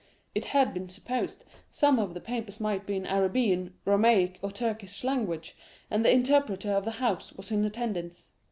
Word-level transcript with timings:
It 0.33 0.45
had 0.45 0.73
been 0.73 0.89
supposed 0.89 1.45
some 1.71 1.99
of 1.99 2.15
the 2.15 2.19
papers 2.21 2.59
might 2.59 2.87
be 2.87 2.95
in 2.95 3.03
the 3.03 3.15
Arabian, 3.15 3.75
Romaic, 3.85 4.39
or 4.41 4.49
Turkish 4.49 5.03
language, 5.03 5.55
and 5.91 6.03
the 6.03 6.11
interpreter 6.11 6.71
of 6.71 6.85
the 6.85 6.93
House 6.97 7.33
was 7.33 7.51
in 7.51 7.63
attendance. 7.65 8.31